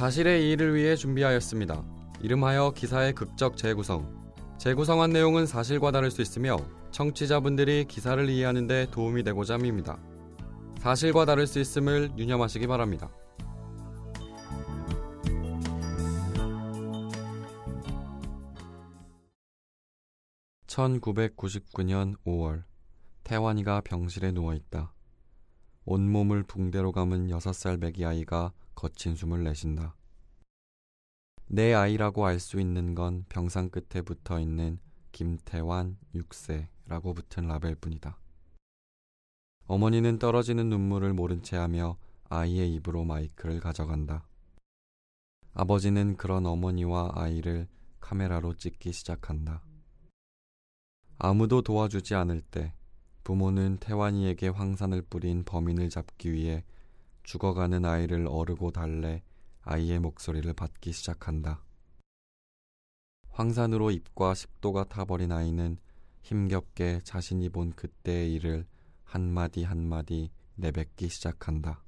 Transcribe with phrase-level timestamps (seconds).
[0.00, 1.84] 사실의 이의를 위해 준비하였습니다.
[2.22, 4.32] 이름하여 기사의 극적 재구성.
[4.56, 6.56] 재구성한 내용은 사실과 다를 수 있으며
[6.90, 9.98] 청취자분들이 기사를 이해하는 데 도움이 되고자 합니다.
[10.78, 13.10] 사실과 다를 수 있음을 유념하시기 바랍니다.
[20.66, 22.62] (1999년 5월)
[23.22, 24.94] 태환이가 병실에 누워있다.
[25.84, 29.94] 온몸을 붕대로 감은 6살 매기 아이가 거친 숨을 내쉰다.
[31.48, 34.78] 내 아이라고 알 수 있는 건 병상 끝에 붙어 있는
[35.12, 38.18] 김태환 6세라고 붙은 라벨 뿐이다.
[39.66, 41.98] 어머니는 떨어지는 눈물을 모른 채 하며
[42.30, 44.26] 아이의 입으로 마이크를 가져간다.
[45.52, 47.68] 아버지는 그런 어머니와 아이를
[48.00, 49.62] 카메라로 찍기 시작한다.
[51.18, 52.72] 아무도 도와주지 않을 때
[53.24, 56.64] 부모는 태환이에게 황산을 뿌린 범인을 잡기 위해
[57.22, 59.22] 죽어가는 아이를 어르고 달래
[59.62, 61.62] 아이의 목소리를 받기 시작한다.
[63.30, 65.78] 황산으로 입과 식도가 타버린 아이는
[66.22, 68.66] 힘겹게 자신이 본 그때의 일을
[69.04, 71.82] 한마디 한마디 내뱉기 시작한다.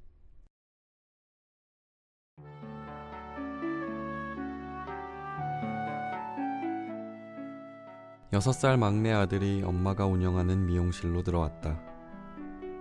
[8.33, 11.92] 여섯 살 막내 아들이 엄마가 운영하는 미용실로 들어왔다.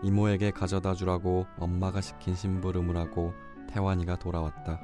[0.03, 3.33] 이모에게 가져다 주라고 엄마가 시킨 심부름을 하고
[3.69, 4.81] 태환이가 돌아왔다.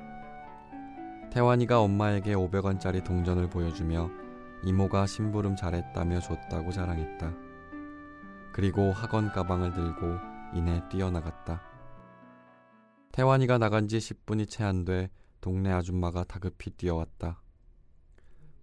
[1.32, 4.10] 태환이가 엄마에게 500원짜리 동전을 보여주며
[4.64, 7.32] 이모가 심부름 잘했다며 줬다고 자랑했다.
[8.52, 10.18] 그리고 학원 가방을 들고
[10.54, 11.62] 이내 뛰어나갔다.
[13.12, 15.10] 태환이가 나간 지 10분이 채 안 돼
[15.40, 17.40] 동네 아줌마가 다급히 뛰어왔다.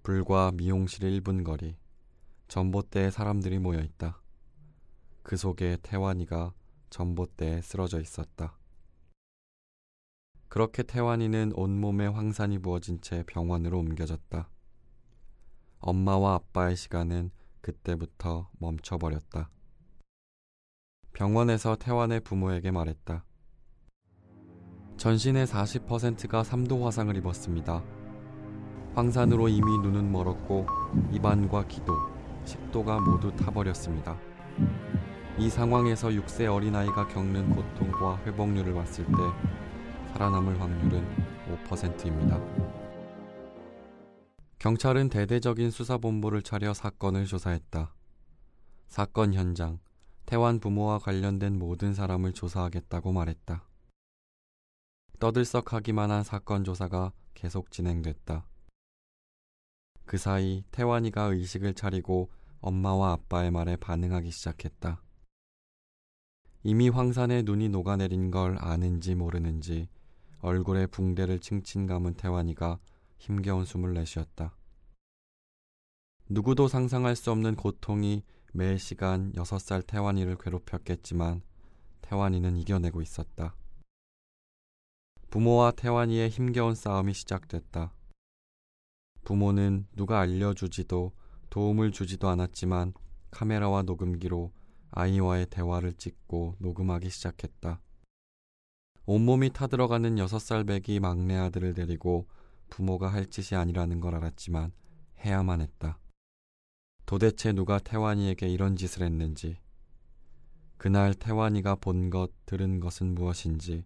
[0.04, 1.78] 불과 미용실 1분 거리.
[2.48, 4.22] 전봇대에 사람들이 모여 있다.
[5.26, 6.54] 그 속에 태환이가
[6.92, 8.56] 전봇대에 쓰러져 있었다.
[10.48, 14.48] 그렇게 태환이는 온몸에 황산이 부어진 채 병원으로 옮겨졌다.
[15.80, 17.32] 엄마와 아빠의 시간은
[17.62, 19.50] 그때부터 멈춰버렸다.
[21.12, 23.26] 병원에서 태환의 부모에게 말했다.
[24.98, 27.84] 전신의 40%가 3도 화상을 입었습니다.
[28.94, 30.68] 황산으로 이미 눈은 멀었고
[31.12, 31.96] 입안과 기도,
[32.46, 34.35] 식도가 모두 타버렸습니다.
[35.38, 39.14] 이 상황에서 6세 어린아이가 겪는 고통과 회복률을 봤을 때
[40.14, 41.06] 살아남을 확률은
[41.66, 42.40] 5%입니다.
[44.60, 47.94] 경찰은 대대적인 수사본부를 차려 사건을 조사했다.
[48.88, 49.80] 사건 현장,
[50.26, 53.68] 태환 부모와 관련된 모든 사람을 조사하겠다고 말했다.
[55.20, 58.48] 떠들썩하기만 한 사건 조사가 계속 진행됐다.
[60.06, 62.32] 그 사이 태환이가 의식을 차리고
[62.62, 65.05] 엄마와 아빠의 말에 반응하기 시작했다.
[66.68, 69.88] 이미 황산에 눈이 녹아내린 걸 아는지 모르는지
[70.40, 72.80] 얼굴에 붕대를 칭칭 감은 태환이가
[73.20, 74.58] 힘겨운 숨을 내쉬었다.
[76.28, 81.44] 누구도 상상할 수 없는 고통이 매 시간 6살 태환이를 괴롭혔겠지만
[82.02, 83.56] 태환이는 이겨내고 있었다.
[85.30, 87.94] 부모와 태환이의 힘겨운 싸움이 시작됐다.
[89.24, 91.12] 부모는 누가 알려주지도
[91.52, 92.96] 도움을 주지도 않았지만
[93.30, 94.52] 카메라와 녹음기로
[94.96, 97.82] 아이와의 대화를 찍고 녹음하기 시작했다.
[99.06, 102.28] 온몸이 타들어가는 여섯 살 배기 막내 아들을 데리고
[102.70, 104.72] 부모가 할 짓이 아니라는 걸 알았지만
[105.20, 106.00] 해야만 했다.
[107.06, 109.60] 도대체 누가 태환이에게 이런 짓을 했는지,
[110.78, 113.86] 그날 태환이가 본 것, 들은 것은 무엇인지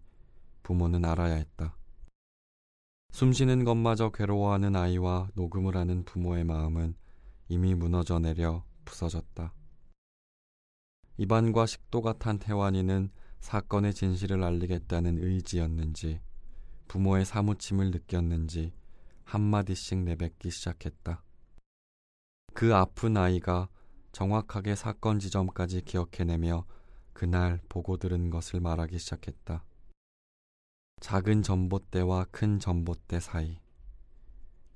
[0.62, 1.76] 부모는 알아야 했다.
[3.12, 6.94] 숨 쉬는 것마저 괴로워하는 아이와 녹음을 하는 부모의 마음은
[7.48, 9.52] 이미 무너져 내려 부서졌다.
[11.20, 13.10] 입안과 식도가 탄 태환이는
[13.40, 16.18] 사건의 진실을 알리겠다는 의지였는지
[16.88, 18.72] 부모의 사무침을 느꼈는지
[19.24, 21.22] 한마디씩 내뱉기 시작했다.
[22.54, 23.68] 그 아픈 아이가
[24.12, 26.64] 정확하게 사건 지점까지 기억해내며
[27.12, 29.62] 그날 보고 들은 것을 말하기 시작했다.
[31.00, 33.60] 작은 전봇대와 큰 전봇대 사이,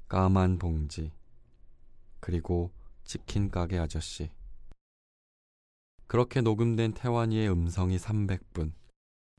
[0.08, 1.10] 까만 봉지,
[2.20, 2.70] 그리고
[3.02, 4.30] 치킨 가게 아저씨.
[6.06, 8.72] 그렇게 녹음된 태환이의 음성이 300분.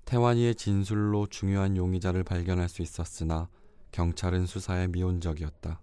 [0.05, 3.49] 태환이의 진술로 중요한 용의자를 발견할 수 있었으나
[3.91, 5.81] 경찰은 수사에 미온적이었다.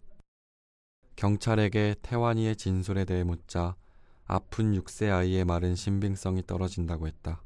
[1.16, 3.76] 경찰에게 태환이의 진술에 대해 묻자
[4.24, 7.42] 아픈 6세 아이의 말은 신빙성이 떨어진다고 했다.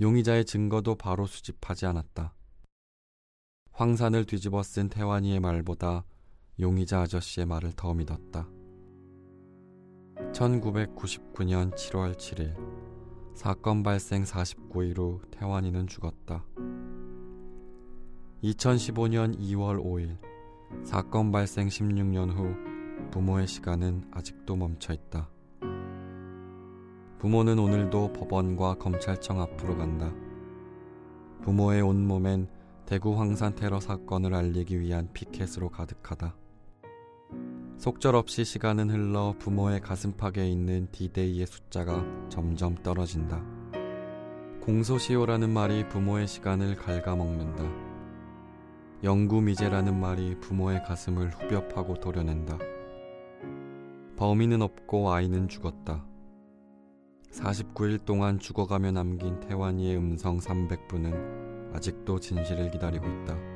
[0.00, 2.34] 용의자의 증거도 바로 수집하지 않았다.
[3.72, 6.04] 황산을 뒤집어 쓴 태환이의 말보다
[6.60, 8.48] 용의자 아저씨의 말을 더 믿었다.
[10.30, 12.54] 1999년 7월 7일
[13.34, 16.44] 사건 발생 49일 후 태환이는 죽었다.
[18.44, 20.18] 2015년 2월 5일
[20.84, 22.54] 사건 발생 16년 후
[23.10, 25.28] 부모의 시간은 아직도 멈춰 있다.
[27.18, 30.12] 부모는 오늘도 법원과 검찰청 앞으로 간다.
[31.42, 32.48] 부모의 온몸엔
[32.86, 36.34] 대구 황산 테러 사건을 알리기 위한 피켓으로 가득하다.
[37.82, 43.42] 속절없이 시간은 흘러 부모의 가슴팍에 있는 디데이의 숫자가 점점 떨어진다.
[44.60, 47.64] 공소시효라는 말이 부모의 시간을 갉아먹는다.
[49.02, 52.56] 영구미제라는 말이 부모의 가슴을 후벼 파고 도려낸다.
[54.16, 56.06] 범인은 없고 아이는 죽었다.
[57.32, 63.51] 49일 동안 죽어가며 남긴 태완이의 음성 300분은 아직도 진실을 기다리고 있다.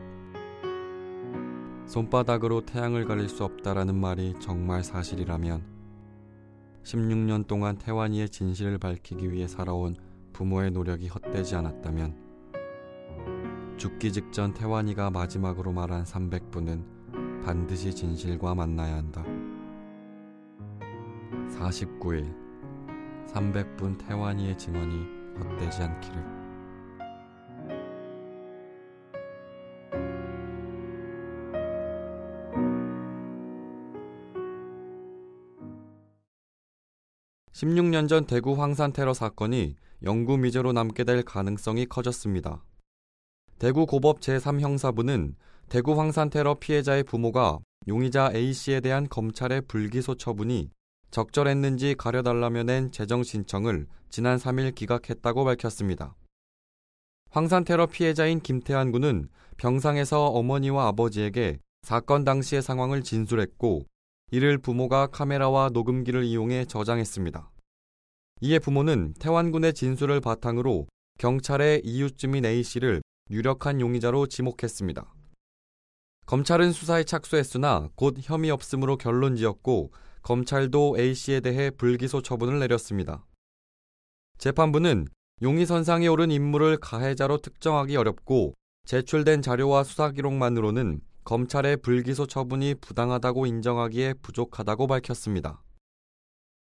[1.86, 5.62] 손바닥으로 태양을 가릴 수 없다라는 말이 정말 사실이라면
[6.82, 9.96] 16년 동안 태완이의 진실을 밝히기 위해 살아온
[10.32, 12.26] 부모의 노력이 헛되지 않았다면
[13.76, 19.22] 죽기 직전 태완이가 마지막으로 말한 300분은 반드시 진실과 만나야 한다.
[21.50, 22.34] 49일
[23.28, 25.06] 300분 태완이의 증언이
[25.38, 26.35] 헛되지 않기를.
[37.56, 42.62] (16년) 전 대구 황산 테러 사건이 영구 미제로 남게 될 가능성이 커졌습니다.
[43.58, 45.36] 대구 고법 제3형사부는
[45.70, 50.68] 대구 황산 테러 피해자의 부모가 용의자 A씨에 대한 검찰의 불기소 처분이
[51.10, 56.14] 적절했는지 가려달라며 낸 재정 신청을 지난 3일 기각했다고 밝혔습니다.
[57.30, 63.86] 황산 테러 피해자인 김태한 군은 병상에서 어머니와 아버지에게 사건 당시의 상황을 진술했고
[64.32, 67.50] 이를 부모가 카메라와 녹음기를 이용해 저장했습니다.
[68.40, 70.88] 이에 부모는 태완 군의 진술을 바탕으로
[71.18, 75.14] 경찰의 이웃주민 A씨를 유력한 용의자로 지목했습니다.
[76.26, 79.92] 검찰은 수사에 착수했으나 곧 혐의 없음으로 결론 지었고
[80.22, 83.24] 검찰도 A씨에 대해 불기소 처분을 내렸습니다.
[84.38, 85.06] 재판부는
[85.40, 88.54] 용의선상에 오른 인물을 가해자로 특정하기 어렵고
[88.86, 95.60] 제출된 자료와 수사 기록만으로는 검찰의 불기소 처분이 부당하다고 인정하기에 부족하다고 밝혔습니다.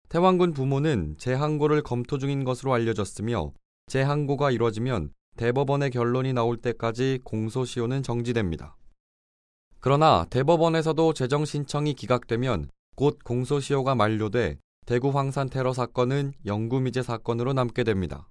[0.08, 3.52] 태왕군 부모는 재항고를 검토 중인 것으로 알려졌으며
[3.87, 8.76] 재항고가 이뤄지면 대법원의 결론이 나올 때까지 공소시효는 정지됩니다.
[9.79, 17.85] 그러나 대법원에서도 재정 신청이 기각되면 곧 공소시효가 만료돼 대구 황산 테러 사건은 영구미제 사건으로 남게
[17.85, 18.29] 됩니다.